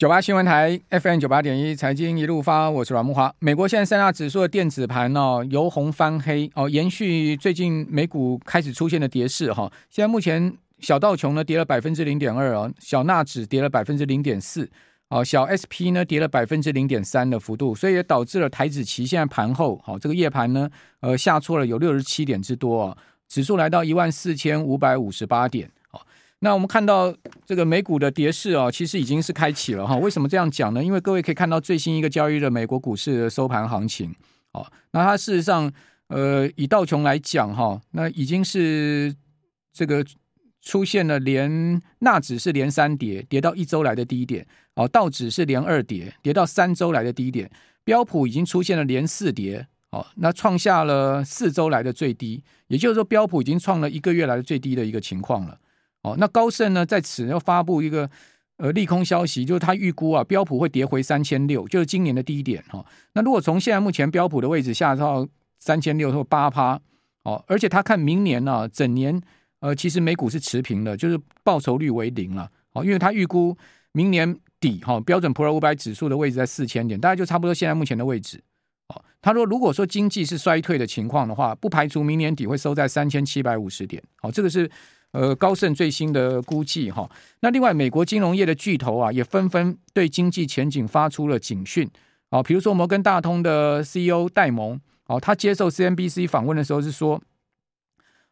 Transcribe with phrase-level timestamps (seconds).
[0.00, 3.30] 九八新闻台 FM 九八点一财经一路发，我是阮慕华。
[3.38, 9.70] 美国现在三大指数的电子盘哦，由红翻黑哦，延续最近美股开始出现的跌势哈。
[9.90, 14.66] 现在目前小道琼呢跌了百分之零点二哦，小纳指跌了百分之零点四
[15.10, 20.70] 哦，小 SP 呢跌了百分之零点三的幅度，所以也导致了台指期现在盘后好这个夜盘呢
[21.00, 22.96] 呃下挫了有六十七点之多哦，
[23.28, 25.70] 指数来到一万四千五百五十八点。
[26.42, 27.14] 那我们看到
[27.44, 29.96] 这个美股的跌势啊，其实已经是开启了哈。
[29.96, 30.82] 为什么这样讲呢？
[30.82, 34.14] 因为各位可以看到最新一个交易日美国股市的收盘行情。
[34.52, 35.70] 哦，那它事实上，
[36.08, 39.14] 呃，以道琼来讲哈，那已经是
[39.72, 40.04] 这个
[40.62, 44.46] 出现了连纳指是连三跌，跌到一周来的低点。
[44.76, 47.50] 哦，道指是连二跌，跌到三周来的低点。
[47.84, 52.42] 标普已经出现了连四跌，哦，那创下了四周来的最低。
[52.68, 55.58] 也就是说，标普已经创了一个月来的最低的一个情况了。
[56.02, 58.08] 哦，那高盛呢在此要发布一个
[58.56, 62.82] 呃利空消息，就是他预估啊标普会跌回三千六，就是今年的低点哈、
[63.12, 66.80] 那如果从现在目前标普的位置下到三千六或八趴，
[67.24, 69.20] 哦，而且他看明年呢、整年
[69.60, 73.54] 呃其实美股是持平的，就是报酬率为零了，哦，因为他预估
[73.92, 78.42] 明年底哈、标准普尔五百指数的位置在四千点，大概就差不多现在目前的位置。
[78.88, 84.02] 哦，他说如果说经济是衰退的情况的话，不排除明年底会收在三千七百五十点。
[84.22, 84.70] 哦，这个是。
[85.12, 91.90] 呃，高盛最新的估计哈，那另外美国金融业的巨头啊，也纷纷对经济前景发出了警讯
[92.28, 97.20] 啊，比如说摩根大通的 CEO 戴蒙哦，他接受 CNBC 访问的时候是说，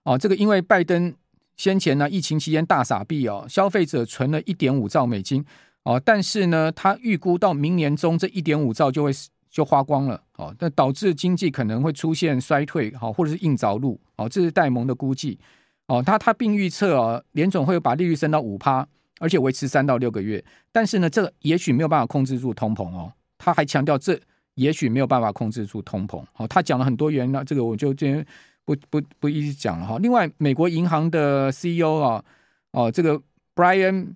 [0.04, 1.12] 哦，这个因为拜登
[1.56, 5.44] 先前呢疫情期间大撒币哦，消费者存了一点五兆美金
[5.82, 9.10] 哦，但是呢，他预估到明年中这一点五兆就会
[9.50, 15.40] 就花光了哦，那导致经济可能会出现衰退好，或者是硬着陆哦，这是戴蒙的估计。
[15.88, 18.86] 哦，他他并预测啊，联总会把利率升到五趴，
[19.18, 20.42] 而且维持三到六个月。
[20.70, 23.12] 但是呢，这也许没有办法控制住通膨哦。
[23.38, 24.20] 他还强调，这
[24.54, 26.22] 也许没有办法控制住通膨。
[26.36, 28.24] 哦，他讲了很多原因，那这个我就今天
[28.64, 29.98] 不不不一直讲了哈。
[29.98, 32.22] 另外，美国银行的 CEO 啊，
[32.72, 33.18] 哦，这个
[33.54, 34.14] Brian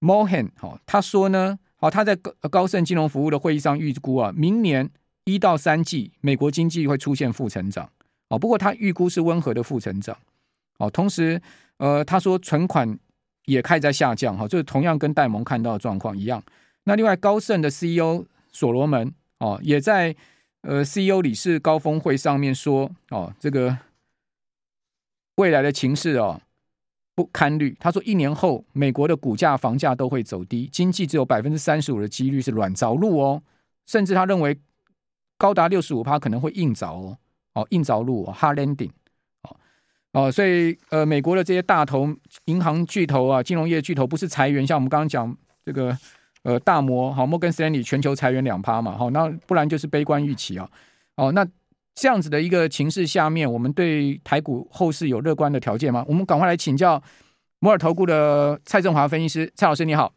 [0.00, 4.88] Mohan 哦，他说呢，哦，他在高高盛金融服务的会议上预估啊，明年
[5.24, 7.90] 一到三季美国经济会出现负成长。
[8.28, 10.16] 哦，不过他预估是温和的负成长。
[10.78, 11.40] 哦，同时，
[11.76, 12.98] 呃，他说存款
[13.44, 16.42] 也开始在下降，哈，就是同样跟戴蒙看到的状况一样。
[16.84, 20.14] 那另外，高盛的 CEO 所罗门哦，也在
[20.62, 23.78] 呃 CEO 理事高峰会上面说，哦，这个
[25.36, 26.40] 未来的情势哦
[27.14, 27.76] 不堪虑。
[27.78, 33.42] 他说，一年后美国的股价、房价都会走低，经济只有百分之三十五的几率是软着陆哦，
[33.86, 34.58] 甚至他认为
[35.36, 37.18] 高达六十五趴可能会硬着哦，
[37.54, 38.90] 哦，硬着陆哦，hard landing。
[40.12, 42.06] 哦，所以呃，美国的这些大头
[42.44, 45.34] 银行巨头啊，金融业巨头不是裁员，像我们刚刚讲
[45.64, 45.96] 这个
[46.42, 50.68] 呃大摩好，摩根斯丹利全球裁员两趴嘛，好，那不然就是悲观预期啊。
[51.16, 51.46] 哦，那
[51.94, 56.04] 这样子的一个情势下面，我们对台股后市有乐观的条件吗？
[56.06, 57.02] 我们赶快来请教
[57.60, 60.12] 摩尔投顾的蔡振华分析师，蔡老师你好。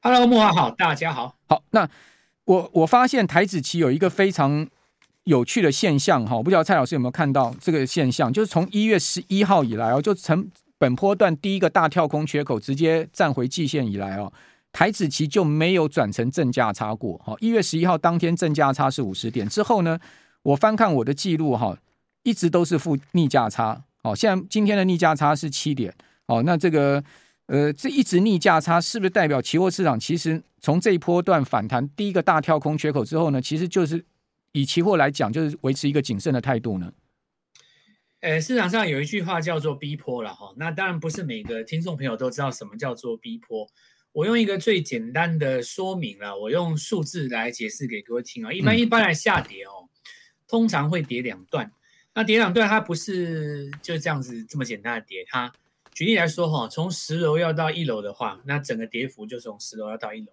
[0.00, 1.36] Hello，慕驊好，大家好。
[1.48, 1.86] 好，那
[2.46, 4.66] 我我发现台子期有一个非常。
[5.24, 14.32] 有趣的现象哈，我不知道蔡老师有没有看到这个现象，就是从一月十一号以来哦，就成本波段第一个大跳空缺口直接站回季线以来哦，
[14.72, 17.36] 台指期就没有转成正价差过哈。
[17.38, 19.96] 一月十一号当天正价差是五十点之后呢，
[20.42, 21.78] 我翻看我的记录哈，
[22.24, 24.16] 一直都是负逆价差哦。
[24.16, 25.94] 现在今天的逆价差是七点
[26.26, 27.00] 哦，那这个
[27.46, 34.04] 呃，这一直逆价差是不是代表期货市场其实从这一波段反弹第一个大跳空缺口之后呢，其实就是。
[34.52, 36.92] 以期货来讲，就是维持一个谨慎的态度呢。
[38.20, 43.66] 呃，市场上有一句话叫做逼波”了哈，那当然不是每个听众朋友都知道什么叫做逼波。
[44.12, 48.52] 我用一个最简单的说明了，我用数字来解释给各位听啊。
[48.52, 49.88] 一般一般来下跌哦，
[50.46, 51.72] 通常会跌两段。
[52.14, 55.24] 那跌两段，它不是就这样子这么简单的跌。
[55.28, 55.52] 它
[55.92, 60.32] 举例来说哈，从十楼要到一楼的话，那整个跌幅就从十楼要到一楼。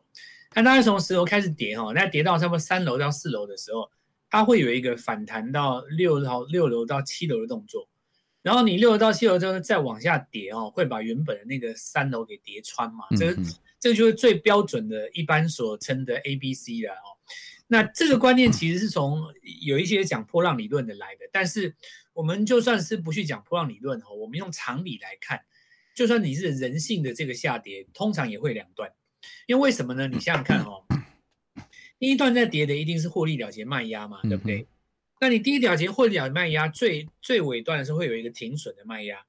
[0.54, 3.90] 那当然从十楼开始跌哈，那跌到差不多三楼到四楼的时候。
[4.30, 7.90] 它会有一个反弹到六楼、六楼到七楼的动作，
[8.42, 13.06] 然后你六楼到七楼之后再往下跌哦，会把原本的那个三楼给跌穿嘛？
[13.18, 13.42] 这个
[13.80, 17.18] 这个就是最标准的，一般所称的 A B C 了哦。
[17.68, 19.24] 那这个观念其实是从
[19.62, 21.76] 有一些讲波浪理论的来的，但是
[22.14, 25.42] 我们就算是不去讲波浪理论哦，我们用常理来看，
[25.96, 28.92] 就算你是人性的这个下跌，通常也会两段，
[29.48, 30.08] 因为为什么呢？
[30.08, 30.84] 你想想看哦。
[32.00, 34.62] 第一段在跌的一定是获利了结卖压嘛，对不对？
[34.62, 34.68] 嗯、
[35.20, 39.20] 那你第一了结获利了结卖压最最尾段的时候会有一个停损的卖压，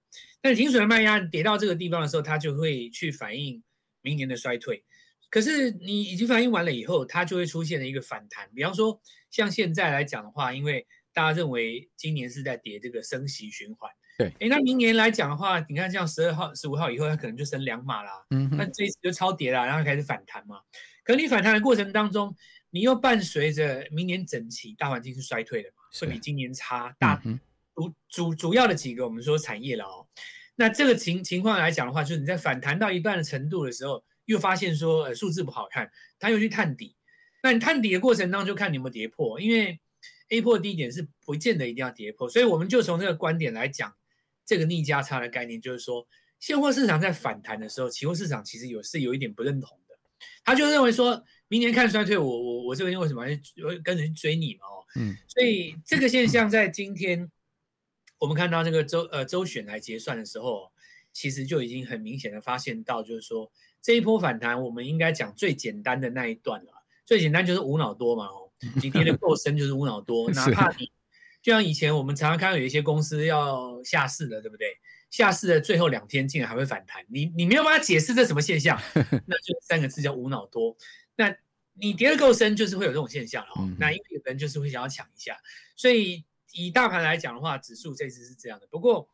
[0.43, 3.63] 那你停损的卖压跌到这个地方的时候，它就会去反映
[4.01, 4.85] 明年的衰退。
[5.29, 8.49] 可是你已经反应完了以后，它就会出现了一个反弹。
[8.55, 9.01] 比方说，
[9.31, 20.61] 像现在来讲的话，因为大家认为今年是在跌这个升息循环，对，诶，那明年来讲的话，你看像十二号、十五号以后，它可能就升两码啦，嗯，那这一次就超跌了，然后开始反弹嘛。
[21.05, 22.35] 可你反弹的过程当中，
[22.71, 26.95] 你又伴随着明年整体大环境是衰退的嘛，会比今年差。
[26.99, 27.21] 大
[27.75, 30.07] 主主主要的几个我们说产业了哦，
[30.57, 34.03] 那这个情情况来讲的话，就是你在反弹到一半的程度的时候。
[34.27, 35.91] 又发现说，呃，数字不好看，
[36.21, 36.95] 他又去探底。
[37.43, 39.81] 那你探底的过程当中，就看你有没有跌破，因为
[40.29, 42.29] A 破低点是不见得一定要跌破。
[42.29, 43.93] 所以我们就从这个观点来讲，
[44.47, 46.07] 这个逆价差的概念，就是说，
[46.39, 49.99] 现货市场在反弹的时候，期货市场其实有是有一点不认同的。
[50.45, 53.37] 他就认为说，明年看衰退，我我我这边为什么要
[53.85, 54.61] 跟着去追你嘛？
[54.67, 57.31] 哦，嗯，所以这个现象在今天
[58.19, 60.73] 我们看到这个周呃周选来结算的时候，
[61.13, 63.53] 其实就已经很明显的发现到，就是说。
[63.83, 66.85] 这一波反弹，我们应该讲最简单的那一段了。
[67.07, 70.29] 最简单就是无脑多嘛，哦，你跌的够深就是无脑多。
[70.37, 70.93] 哪怕你
[71.41, 74.69] 就像以前我们常常看到有一些公司要下市的，对不对？
[75.11, 78.79] 下市的最后两天竟然还会反弹，你你没有办法解释这什么现象，
[79.27, 80.77] 那就三个字叫无脑多。
[81.21, 81.37] 那
[81.75, 83.71] 你跌得够深，就是会有这种现象了哦。
[83.79, 85.37] 那因为有人就是会想要抢一下，
[85.77, 88.67] 所以以大盘来讲的话，指数这次是这样的。
[88.69, 89.07] 不过，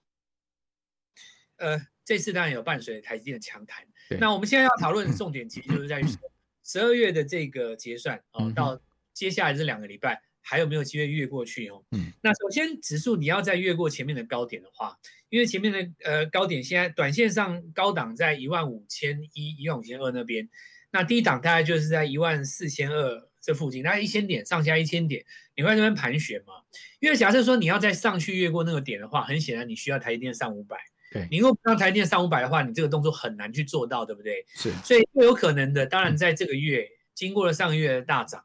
[1.56, 3.84] 呃，这次当然有伴随台积电的强弹。
[4.20, 6.00] 那我们现在要讨论的重点，其实就是在
[6.62, 8.80] 十二月的这个结算哦，到
[9.12, 11.84] 接下来这两个礼拜还有没有机会越过去哦？
[11.90, 14.96] 嗯，那首先指数你要再越过前面的高点的话，
[15.28, 20.48] 因为前面的呃高点现在短线上高档在一万五千一、一万五千二那边，
[20.92, 25.24] 那低档大概就是在一万四千二这附近，大概一千点上下一千点，
[25.56, 26.54] 你会在那边盘旋嘛？
[27.00, 30.76] 因为假设说你要再上去越过那个点的话，很显然你需要台积电上五百。
[31.12, 34.44] 对，你如果不让台电上五百的话，你这个动作很难去做到，对不对？
[34.54, 38.44] 是，所以最有可能的，当然在这个月、嗯、经过了上个月的大涨，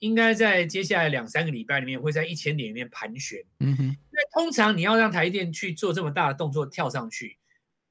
[0.00, 3.38] 应该在接下来两三个礼拜里面会在一千点里面盘旋。
[3.60, 3.96] 嗯哼，因为
[4.32, 7.38] 通常你要让台电去做这么大的动作跳上去，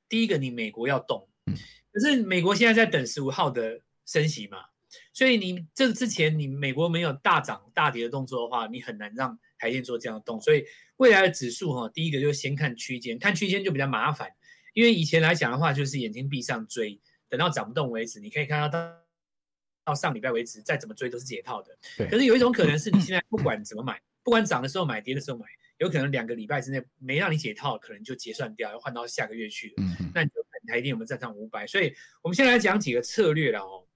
[0.10, 1.56] 第一个你美国要动，嗯，
[1.94, 4.58] 可是美国现在在等十五号的升息嘛，
[5.14, 10.66] 所以你这之前你美国没有大涨大跌的动作的话，你很难让台电做这样的动，所以。
[11.00, 14.30] 未来的指数哈，第一个就先看区间，看区间就比较麻烦，
[14.74, 18.20] 因为以前来讲的话，就是眼睛闭上追，等到涨不动为止。
[18.20, 18.94] 你可以看到到
[19.86, 21.70] 到上礼拜为止，再怎么追都是解套的。
[21.96, 22.06] 对。
[22.10, 25.46] 可是有一种可能是你现在不管怎么买，不管涨的时候买，跌的时候买，
[25.78, 29.76] 有可能两个礼拜之内没让你解套，可能就结算掉，要换到下个月去了。
[29.78, 30.12] 嗯。
[30.14, 31.66] 那你就台电有没有站上五百？
[31.66, 33.88] 所以我们现在来讲几个策略了哦。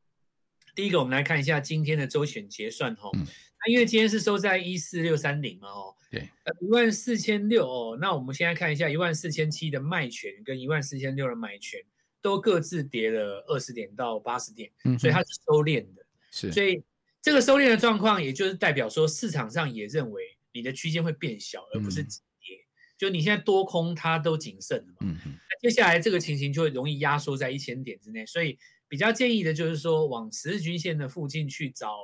[0.75, 3.10] 第一个，我们来看一下今天的周选结算哈。
[3.14, 3.25] 嗯。
[3.66, 5.96] 那因为今天是收在一四六三零嘛哦。
[6.12, 11.80] 对，呃，一万四千六哦，那我们现在看一下一万四千七的卖权跟一万四千六的买权
[12.22, 16.84] 都各自跌了二十点到八十点，嗯，所以它是收敛的，是，所以
[17.22, 22.68] 这个收敛的状况，也就是代表说市场上也认为你的区间会变小，而不是止跌，嗯，
[22.98, 28.60] 就你现在多空它都谨慎了嘛，嗯，那接下来这个情形就会容易压缩在一千点之内，所以
[28.94, 31.98] 比较建议的就是说往十日均线的附近去找。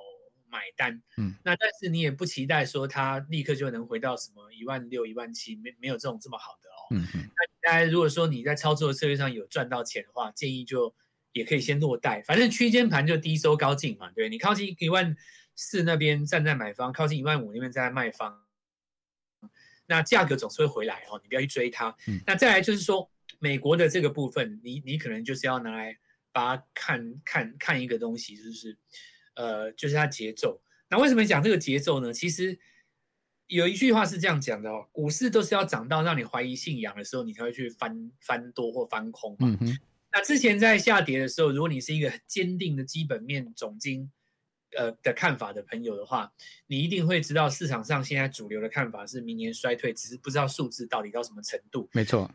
[0.51, 6.81] 买单，嗯，那但是你也不期待说它立刻就能回到什么一万六、一万七，没没有这种这么好的哦。
[6.89, 7.21] 嗯嗯。
[7.21, 10.91] 那大家如果说你在操作的策略上有赚到钱的话，建议就
[11.33, 15.15] 也可以先落袋，反正区间盘就低收高进嘛，对，你靠近一万
[15.55, 18.35] 四那边站在买方，靠近一万五那边站在卖方，
[19.85, 21.95] 那价格总是会回来哦，你不要去追它。
[22.07, 22.19] 嗯。
[22.25, 25.95] 那再来就是说美国的这个部分，你你可能就是要拿来
[26.31, 28.77] 把它看看看一个东西，就是。
[29.35, 30.61] 呃，就是它节奏。
[30.89, 32.11] 那为什么讲这个节奏呢？
[32.11, 32.59] 其实
[33.47, 39.47] 有一句话是这样讲的哦，股市都是要涨到让你怀疑信仰的时候，你才会去翻翻多或翻空嘛。
[39.47, 39.79] 嗯哼。
[40.11, 44.11] 那之前在下跌的时候，如果你是一个坚定的基本面总经
[44.77, 46.29] 呃的看法的朋友的话，
[46.67, 51.87] 你一定会知道市场上现在主流的看法是明年衰退，只是不知道数字到底到什么程度。
[51.93, 52.29] 没错。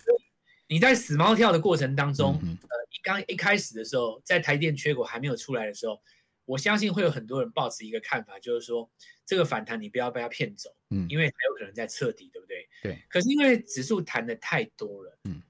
[0.67, 6.03] 你在死猫跳的过程当中，嗯、呃，你刚一开始的时候，在台电缺口还没有出来的时候。
[6.47, 8.91] 我相信会有很多人抱持一个看法，就是说
[9.25, 12.69] 这个反弹你不要被它骗走，嗯，因为还有可能在彻底，对不对？
[12.83, 13.03] 对。
[13.09, 15.41] 可是因为指数弹的太多了，嗯，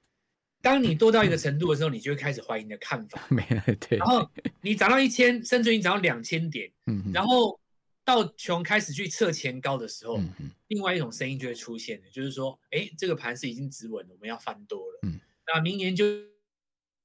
[0.62, 3.98] 当你多到一个程度的时候，嗯、你就会开始怀疑你的看法， 没了，对。
[3.98, 4.30] 然后
[4.60, 7.58] 你涨到一千，甚至你涨到两千点，嗯，然后
[8.04, 15.18] 到穷开始去测前高的时候，嗯，另外一种声音就会出现了，就是说，哎，这个盘是已经止稳了，我们要翻多了，嗯，
[15.52, 16.04] 那明年就。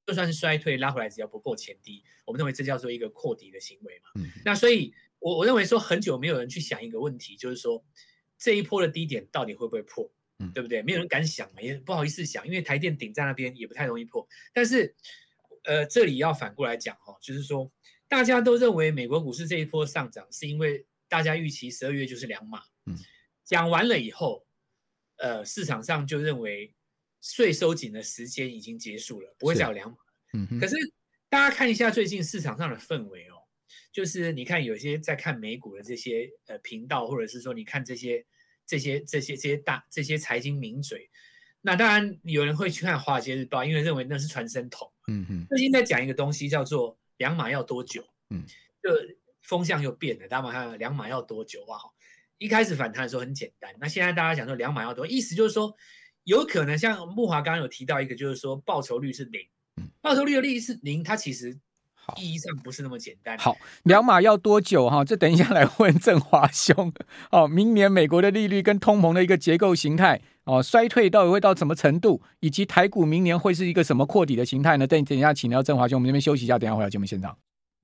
[0.09, 4.09] 就算是衰退拉回来，只要不破前低，我们认为这叫做一个扩底的行为嘛。
[4.15, 7.85] 嗯、那所以，我我认为说很久没有人去想一个问题，就是说
[8.39, 10.81] 这一波的低点到底会不会破，嗯、对不对？
[10.81, 14.27] 没有人敢想嘛，也不好意思想，因为台电顶在那边也不太容易破。
[14.51, 14.95] 但是，
[15.65, 17.71] 呃，这里要反过来讲哈，就是说
[18.07, 22.63] 大家都认为美国股市这一波上涨是因为大家预期十二月就是两码。
[22.87, 22.97] 嗯，
[23.43, 24.47] 讲完了以后，
[25.17, 26.73] 呃，市场上就认为
[27.21, 29.97] 税收紧的时间已经结束了，不会再有两码。
[30.33, 30.75] 嗯，可是
[31.29, 33.35] 大家看一下最近市场上的氛围哦，
[33.91, 38.25] 就是你看有些在看美股的这些呃频道，或者是说你看这些
[38.65, 41.09] 这些这些这些大这些财经名嘴，
[41.61, 44.91] 那当然有人会去看《华尔街日报》，因为认为那是传声筒。
[45.07, 48.07] 嗯哼，最近在讲一个东西叫做两码要多久？
[48.29, 48.43] 嗯，
[48.81, 48.89] 就
[49.41, 50.27] 风向又变了。
[50.27, 51.81] 大家嘛看两码要多久啊？
[52.37, 55.75] 一开始反弹的时候很简单，那现在大家讲说两码要多，意思就是说
[56.29, 59.41] 有可能像木华刚刚有提到一个，就是说报酬率是零。
[59.99, 61.57] 报酬率的利益是零，它其实
[62.17, 63.35] 意义上不是那么简单。
[63.39, 65.03] 好，两码要多久哈？
[65.03, 66.93] 这等一下来问振华兄。
[67.31, 74.85] 哦，明年美国的利率跟通膨的一个结构形态哦，衰退到底会到什么程度，以及台股明年会是一个什么扩底的形态呢？
[74.85, 77.35] 等等一下，请到振华兄，我们这边休息一下，等一下回来节目现场。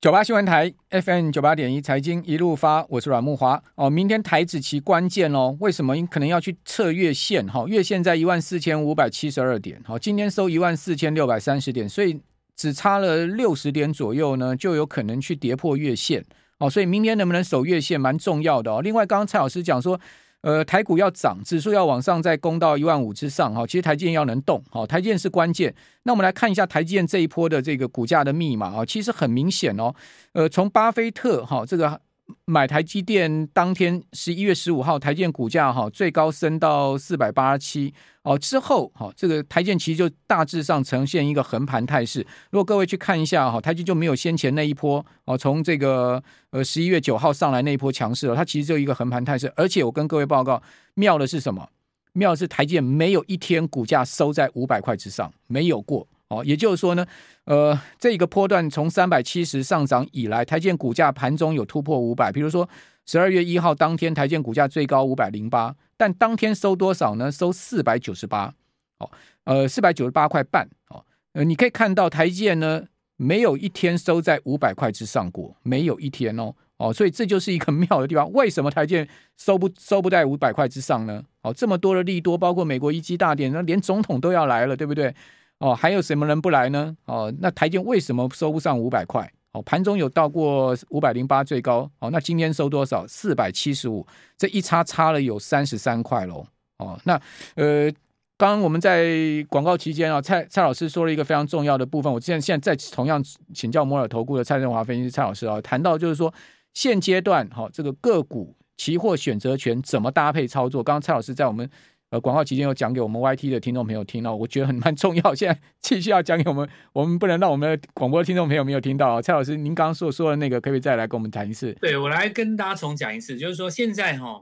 [0.05, 3.89] 九八新闻台 FM 九八点一财经一路发，我是阮木华哦。
[3.89, 5.97] 明天台指期关键哦，为什么？
[5.97, 12.21] 因可能要去测月线哈，月线在一万四千五百七十二点，好，今天收一万四千六百三十点，所以
[12.55, 16.23] 只差了六十点左右呢，就有可能去跌破月线
[16.59, 16.69] 哦。
[16.69, 18.83] 所以明天能不能守月线蛮重要的哦。
[18.83, 19.99] 另外，刚刚蔡老师讲说。
[20.45, 23.65] 呃，台股要涨，指数要往上再攻到一万五之上哈。
[23.65, 25.73] 其实台积电要能动，好，台积电是关键。
[26.03, 29.95] 那我们来看一下台积电这一波的这个股价的密码啊，其实很明显哦。
[30.33, 31.99] 呃，从巴菲特哈这个。
[32.45, 42.25] 买台积电当天十一月十五号，台积电股价哈最高升到四百八十七哦，之后哈这个台积电其实就大致上呈现一个横盘态势。
[42.49, 49.51] 如果各位去看一下哈，台积就没有先前那一波哦，从这个呃十一月九号上来那一波强势了，它其实就一个横盘态势。
[49.55, 50.61] 而且我跟各位报告，
[50.95, 51.69] 妙的是什么？
[52.13, 56.07] 妙的是台积没有一天股价收在五百块之上，没有过。
[56.39, 57.05] 哦，也就是说呢，
[57.45, 62.31] 呃，这个波段从三百七十上涨以来，台建股价盘中有突破五百。
[62.31, 62.67] 比如说
[63.05, 67.31] 十二月一号当天，台建股价最高五百零八，但当天收多少呢？
[67.31, 68.53] 收四百九十八，
[68.99, 69.09] 哦，
[69.45, 70.67] 呃，四百九十八块半。
[70.89, 72.83] 哦，呃，你可以看到台建呢，
[73.17, 78.31] 没有一天收在五百块之上过，没有一天哦，哦，所以这就是一个 妙的地方。
[78.33, 81.23] 为什么台建收不收不在五百块之上呢？
[81.41, 85.13] 哦，这么多的利多，包括美国一机大典，那连总统都要来了，对不对？
[85.59, 86.95] 哦，还有什么人不来呢？
[87.05, 89.31] 哦，那台积为什么收不上五百块？
[89.53, 91.89] 哦，盘中有到过五百零八最高。
[91.99, 93.07] 哦，那今天收多少？
[93.07, 94.05] 四百七十五，
[94.37, 96.45] 这一差差了有三十三块喽。
[96.79, 97.13] 哦，那
[97.55, 97.89] 呃，
[98.37, 99.07] 刚刚我们在
[99.47, 102.11] 广告期间啊，蔡蔡老师说了一个非常重要的部分。
[102.11, 106.33] 我现在现在再同样请教摩尔投顾的蔡振华分析师蔡老师啊，谈到就是说
[106.73, 110.83] 现阶段哈、哦，这个个股期货选择权怎么搭配操作？
[110.83, 111.69] 刚刚蔡老师在我们。
[112.15, 115.35] 呃，广告期间有讲给我们 YT 的听众朋友听到，我觉得很蛮重要。
[115.35, 119.21] 现在继续要讲给我们，我们不能让我们的广播听众朋友没有听到。
[119.21, 121.73] 蔡老师，您刚刚所说的那个，可不可以再来跟我们谈一次？
[121.81, 124.41] 对，我来跟大家重讲一次，就是说现在哈，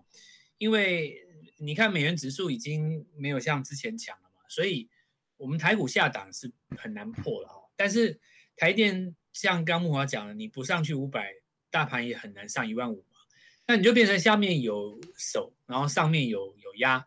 [0.59, 1.15] 因为
[1.57, 4.87] 你看美元指数已经没有像之前强了嘛，所以
[5.37, 7.55] 我们台股下档是很难破了哈。
[7.75, 8.19] 但是
[8.55, 11.31] 台电像刚木华讲的，你不上去五百，
[11.71, 13.17] 大盘也很难上一万五嘛，
[13.65, 17.03] 那你就变成下面有手，然后上面有有压。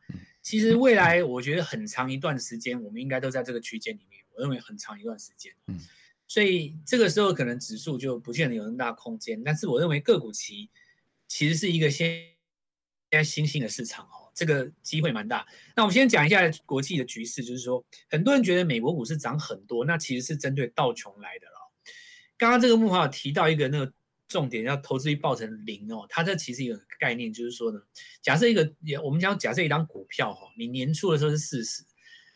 [0.46, 4.24] 其实未来我觉得很长一段时间，我们应该都在这个区间里面。
[4.32, 5.76] 我认为很长一段时间，嗯，
[6.28, 9.42] 所以这个时候可能指数就不见得有那么大空间。
[9.42, 10.70] 但是我认为个股期
[11.26, 12.08] 其实是一个现
[13.10, 15.44] 现在新兴的市场哦，这个机会蛮大。
[15.74, 21.72] 那我们先讲一下国际的局势，就是说很多人觉得美国股市涨很多，那其实是针对道琼来的了。
[22.38, 23.92] 刚刚这个木华有提到一个那个。
[24.28, 27.80] 重点要投资率报成零哦，它这其实有个概念，就是说呢，
[28.20, 31.84] 假设一个也我们讲假设一张股票哈，你年初的时候是四十，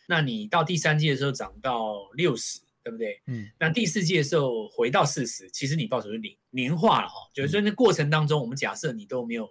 [0.06, 3.20] 那你到第三季的时候涨到六十，对不对？
[3.26, 9.49] 嗯，那第四季的时候回到四十，其实你报酬是零，年化了哈，就是说那过程当中，我们假设你都没有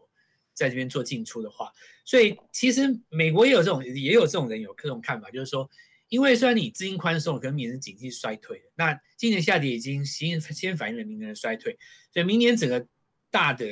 [0.54, 1.72] 在这边做进出的话，
[2.06, 5.70] 所以其实美国也有这种也有这种人有这种看法，就是说。
[6.10, 11.78] 因为虽然你资金宽松，可能明年经济衰退，那今年下跌已经先先反映了明年的衰退，
[12.12, 12.88] 所以明年整个
[13.30, 13.66] 大的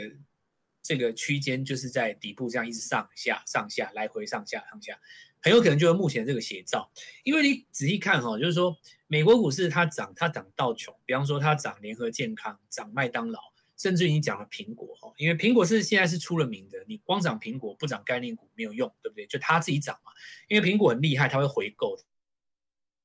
[0.84, 5.00] 这个区间就是在底部这样一直上下上下来回上下上下，
[5.42, 6.92] 很有可能就是目前这个写照。
[7.24, 8.78] 因为你仔细看哈，就是说
[9.08, 13.40] 美国股市它涨，它涨到穷，比方说它涨联合健康、涨麦当劳，
[13.76, 19.26] 甚至于你讲了苹果哈，因为苹果是现在是出了名的，你光涨苹果不涨概念股没有用，对不对？
[19.26, 20.12] 就它自己涨嘛，
[20.48, 21.98] 因为苹果很厉害，它会回购。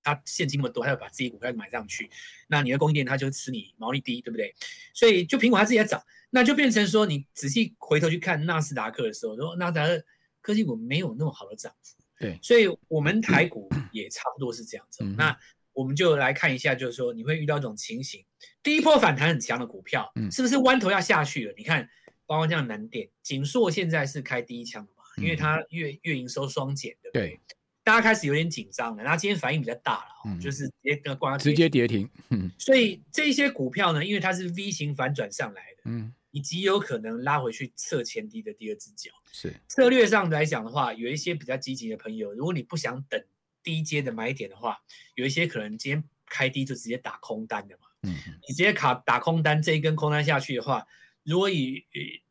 [0.03, 2.11] 他现金那么多，他要把自己股票买上去，
[2.49, 4.55] 那你的供应链他就吃你毛利低，对不对？
[4.93, 10.05] 所以就苹果它自己在涨，那就变成说你仔细回头去看纳斯达克的时候，说纳斯达克
[10.41, 15.05] 科技股没有那么好的涨幅，对，所以我们台股也差不多是这样子。
[15.05, 15.37] 嗯、那
[15.73, 18.25] 我们就来看一下，就是说你会遇到一种情形，
[18.63, 21.55] 第一波反弹很强的股票，嗯，是不是弯头要下去了？
[21.57, 21.89] 你看，
[22.27, 27.29] 包括像南电、景硕现在是开第一枪的嘛，因为它月月营收双减，对不对？
[27.29, 27.41] 对
[27.85, 32.09] 大家开始有点紧张了，然后今天反应比较大了，嗯、就是直接跟挂直接跌停。
[32.31, 39.11] 嗯，所以这些股票呢，因为它是 V 型反转上来的，嗯，你极有可能拉回去测前低的第二只脚。
[39.33, 43.21] 是策略上来讲的话，有一些比较积极的朋友，如果你不想等
[43.65, 44.79] 低阶的买点的话，
[45.17, 47.87] 有一些可能今天开低就直接打空单的嘛。
[48.03, 48.15] 嗯，
[48.47, 50.87] 你直接卡打空单，这一根空单下去的话，
[51.25, 51.85] 如果以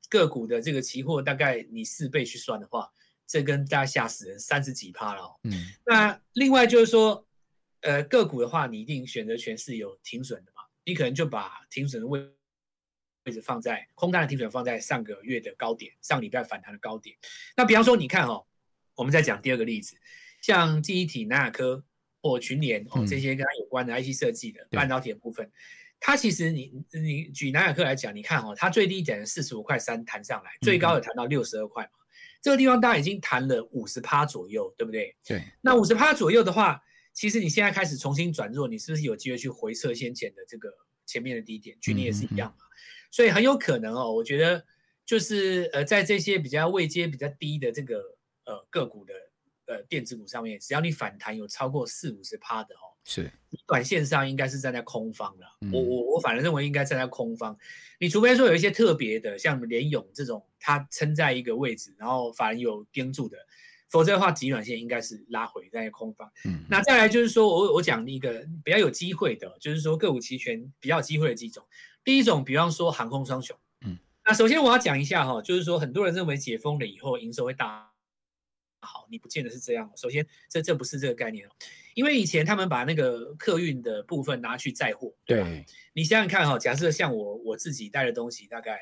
[0.08, 2.90] 个股的这个期货大概你四倍去算的话。
[3.32, 5.40] 这跟大家吓死人，三十几趴了哦。
[5.44, 5.54] 嗯，
[5.86, 7.26] 那另外就是说，
[7.80, 10.64] 呃，个股的话，你一定选择权是有停损的嘛？
[10.84, 12.20] 你可能就把停损的位
[13.24, 17.16] 位置放在空单的停损放在上个月的高点，上礼拜反弹的高点。
[17.56, 18.46] 那比方说，你看哦，
[18.96, 19.96] 我们再讲第二个例子，
[20.42, 21.82] 像记忆体、南亚科
[22.22, 25.50] 或群联哦，这些跟它有关的 IC 设计的半导体的部分，
[26.02, 32.01] 它其实你你举南亚科来讲，你看哦，它最低点四十五块三弹上来，最高有弹到六十二块嘛。
[32.42, 35.16] 这个地方大概已经弹了五十趴左右，对不对？
[35.24, 35.44] 对。
[35.62, 36.82] 那五十趴左右的话，
[37.14, 40.70] 其实你现在开始重新转弱，你是不是有机会去回撤先前的这个
[41.06, 41.78] 前面的低点？
[41.80, 42.66] 去年也是一样嘛。
[42.66, 44.66] 嗯嗯，所以很有可能哦，我觉得
[45.06, 49.14] 就是呃，在这些比较位阶比较低的这个呃个股的
[49.68, 52.91] 呃电子股上面，只要你反弹有超过四五十趴的哦。
[53.04, 53.32] 是，
[53.66, 55.58] 短线上应该是站在空方了。
[55.62, 57.58] 嗯、我我我反而认为应该站在空方。
[58.00, 63.38] 你除非说有一些特别的，像联勇这种，它撑在一个位置，然后反而有盯住的，
[63.90, 66.32] 否则的话，极短线应该是拉回在空方。
[66.46, 71.64] 嗯，那再来就是说我我讲一个比较有机会的，就是说个股期权比较有机会的几种。
[72.04, 73.58] 第一种，比方说航空双雄。
[73.86, 77.91] 嗯，那首先我要讲一下哈，就是说很多人认为解封了以后营收会大。
[78.82, 79.90] 好，你不见得是这样。
[79.96, 81.52] 首先，这这不是这个概念哦，
[81.94, 85.48] 因为以前他们把那个客运的部分拿去载货，对吧？
[85.48, 88.80] 对，你想想看哈，假设像我我自己带的东西，大概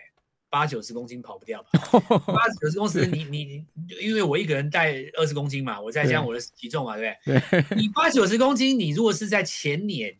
[0.49, 1.69] 八九十公斤跑不掉吧？
[2.33, 3.65] 八九十公斤，你你
[4.01, 7.61] 因为我一个人带二十公斤嘛，我再加上我的体重嘛，对不对？
[7.61, 10.17] 对， 你八九十公斤，你如果是在前年，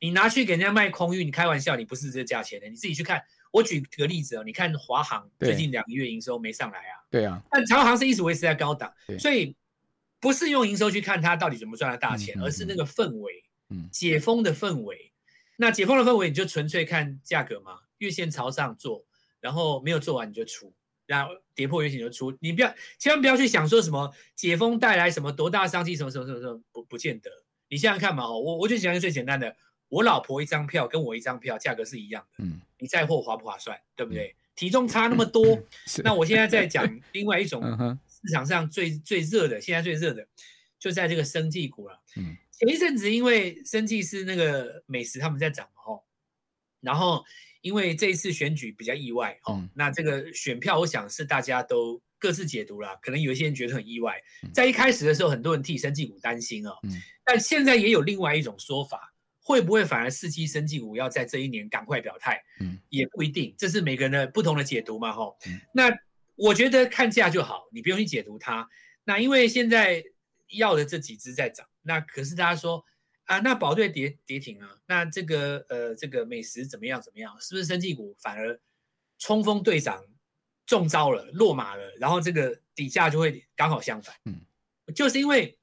[0.00, 3.22] 你拿去给人家卖空运，你开玩笑，你不是这个价钱的，你自己去看。
[3.52, 9.56] 我举个例子哦，你看华航最近两个月营收没上来啊，对啊，但长航是一直维持在高档，所以
[10.20, 15.12] 不是用营收去看它到底怎么赚了大钱，而是那个氛围，嗯，解封的氛围。
[15.56, 19.04] 那解封的氛围，你就纯粹看价格嘛，月线朝上做，
[19.40, 20.74] 然后没有做完你就出，
[21.06, 27.30] 然后跌破月线就出，你不要千万不要去想说什么解封带来什么多大商机，什么什么什么什么不不见得。
[27.68, 29.56] 你想想看嘛，我我就讲一个最简单的。
[29.88, 34.28] 我老婆一张票跟我一张票价格是一样的，嗯，你载货划不划算，对不对？
[34.28, 35.66] 嗯、体重差那么多，嗯、
[36.04, 37.62] 那我现在在 讲另外一种
[38.08, 40.26] 市场上最最热的，现在最热的
[40.78, 42.00] 就在这个生技股了。
[42.16, 46.04] 嗯，前一阵子因为生技是那个美食他们在涨嘛，吼，
[46.80, 47.24] 然后
[47.60, 54.20] 因为这一次选举比较意外，哦、嗯，那这个选票我想是大家都各自解读啦，可能有一些人觉得很意外，
[54.52, 56.90] 在一开始的时候很多人替生技股担心哦，嗯，
[57.24, 59.12] 但现在也有另外一种说法。
[59.46, 62.42] 会不会反而四季生技股要在这一年赶快表态？
[62.58, 65.38] 嗯，也不一定，这是每个人的不同的解读嘛，吼。
[65.46, 65.88] 嗯，那
[66.34, 68.68] 我觉得看价就好，你不用去解读它。
[69.04, 70.02] 那因为现在
[70.48, 72.84] 要的这几只在涨，那可是大家说
[73.26, 77.32] 啊，那宝瑞跌跌停啊，那这个呃这个美食怎么样怎么样？
[77.40, 78.60] 是不是生技股反而
[79.16, 80.04] 冲锋队长
[80.66, 84.12] 中招了，落马了，然后这个底价就会刚好相反？
[84.24, 84.44] 嗯，
[84.92, 85.56] 就是因为。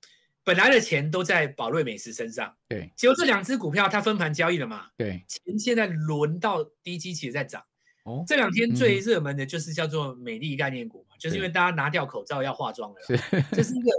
[0.46, 7.64] 本来的钱都在宝瑞美食身上，对，结果这两只股票它分盘交易了嘛，对，钱现在轮到低基期在涨，
[8.04, 13.18] 哦，这两天最热门的就是叫做美丽概念股嘛，就是因为大家拿掉口罩要化妆了，是，
[13.54, 13.90] 这是一个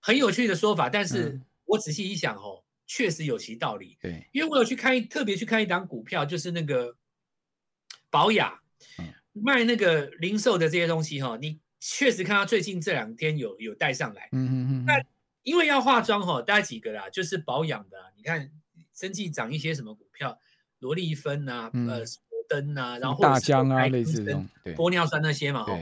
[0.00, 6.94] 很有趣的说法，但是我仔细一想哦，确实有其道理，对，因为我有去看特别去看一档股票，就是那个
[8.10, 8.60] 宝雅，
[9.32, 14.94] 卖那个零售的这些东西哈，你确实看到最近这两天有有带上来，嗯嗯嗯，那。
[15.42, 17.96] 因为要化妆哈，大概几个啦，就是保养的。
[18.16, 18.50] 你看，
[18.94, 20.38] 生技涨一些什么股票，
[20.80, 22.02] 罗丽芬啊，嗯、呃，
[22.48, 25.78] 登啊，然后大疆啊，类似这种，玻尿酸那些嘛哈。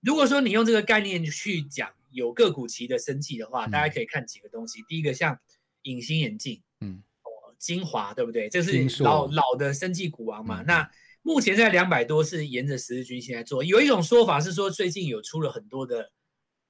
[0.00, 4.82] 如果说你用这个概念去讲有个股期的生技的话，嗯、大家可以看几个东西。
[4.88, 5.38] 第一个像
[5.82, 8.48] 隐形眼镜，嗯，哦，精华对不对？
[8.48, 10.62] 这是老老的生技股王嘛。
[10.62, 10.90] 嗯、那
[11.22, 13.62] 目前在两百多，是沿着十日均线在做。
[13.62, 16.10] 有一种说法是说，最近有出了很多的。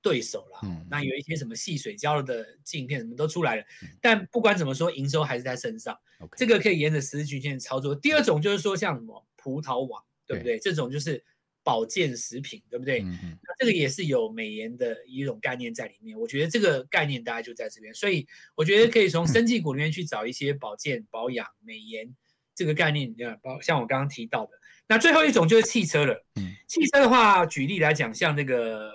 [0.07, 5.99] 对手了，嗯、那有一些什么细水胶的镜片什么都出来了，嗯、但不管怎么说，营收还是在身上。
[6.37, 7.93] 这个可以沿着十日均线操作。
[7.93, 10.55] 第二种就是说像什么葡萄网，对不对？
[10.55, 11.25] 对这种就是
[11.65, 13.01] 保健食品，对不对？
[13.03, 16.17] 那这个也是有美颜的一种概念在里面。
[16.17, 22.15] 我觉得这个概念大概就在这边，所以我觉得可以从生技股里面去找一些保健、保养、美颜
[22.55, 24.53] 这个概念，包像我刚刚提到的。
[24.87, 26.25] 那最后一种就是汽车了。
[26.37, 26.55] 嗯。
[26.69, 28.91] 汽车的话，举例来讲，像那个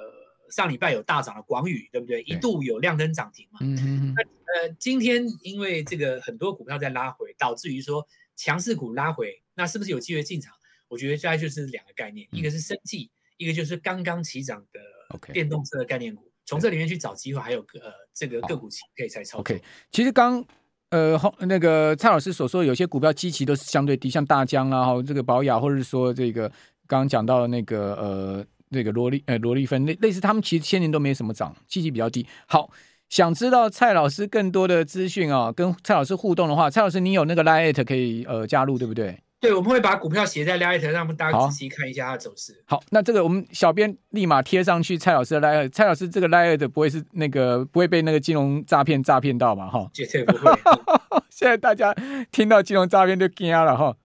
[0.51, 2.21] 上礼拜有大涨的广宇，对不对？
[2.21, 3.59] 一度有亮灯涨停嘛。
[3.61, 4.13] 嗯嗯。
[4.15, 4.21] 那
[4.53, 10.53] 呃，今天因为这个很多股票在拉回，导致于说强势股拉回，那是不是有机会进场？
[10.89, 19.39] 我觉得现在就是两个概念，嗯、一个是生技，一个就是刚刚起涨的电动车的概念股，从.这里面去找机会，还有个呃这个个股期可以再操作。
[19.39, 20.45] OK，其实刚
[20.89, 26.49] 呃那个蔡老师所说，有些股票基期都是相对低，像大江啊，哈，这个宝雅，或者是说这个
[26.87, 32.25] 刚刚讲到的那个呃那个罗莉呃罗莉芬类类似，他们其实千年都没什么涨，基期比较低。
[32.47, 32.69] 好，
[33.09, 39.19] 想知道蔡老师更多的资讯啊，跟蔡老师互动的话，蔡老师你有那个 Lite 可以呃加入，对不对？
[39.41, 42.63] 对，我们会把股票写在 Lite，让大家仔细看一下它的走势。
[42.65, 49.67] 好，那这个我们小编立马贴上去蔡老师的 Lite，蔡老师这个 Line 的不会是那个不会被那个金融诈骗诈骗到嘛？
[49.67, 50.51] 哈，绝对不会。
[51.31, 51.91] 现在大家
[52.31, 53.95] 听到金融诈骗就惊了哈。